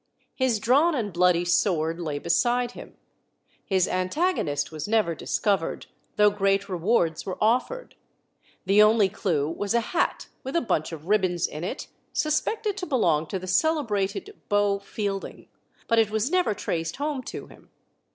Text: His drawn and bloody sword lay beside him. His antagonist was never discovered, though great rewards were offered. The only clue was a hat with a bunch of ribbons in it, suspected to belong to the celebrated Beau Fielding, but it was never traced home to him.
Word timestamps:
His 0.33 0.57
drawn 0.59 0.95
and 0.95 1.13
bloody 1.13 1.45
sword 1.45 1.99
lay 1.99 2.17
beside 2.17 2.71
him. 2.71 2.97
His 3.63 3.87
antagonist 3.87 4.71
was 4.71 4.87
never 4.87 5.13
discovered, 5.13 5.85
though 6.15 6.31
great 6.31 6.67
rewards 6.67 7.23
were 7.23 7.37
offered. 7.39 7.93
The 8.65 8.81
only 8.81 9.09
clue 9.09 9.47
was 9.47 9.75
a 9.75 9.79
hat 9.93 10.25
with 10.43 10.55
a 10.55 10.59
bunch 10.61 10.91
of 10.91 11.05
ribbons 11.07 11.45
in 11.45 11.63
it, 11.63 11.87
suspected 12.13 12.77
to 12.77 12.87
belong 12.87 13.27
to 13.27 13.37
the 13.37 13.45
celebrated 13.45 14.33
Beau 14.49 14.79
Fielding, 14.79 15.49
but 15.87 15.99
it 15.99 16.09
was 16.09 16.31
never 16.31 16.55
traced 16.55 16.95
home 16.95 17.21
to 17.25 17.45
him. 17.45 17.69